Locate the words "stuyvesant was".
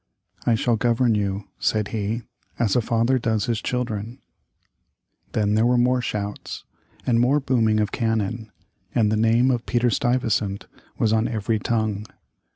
9.91-11.13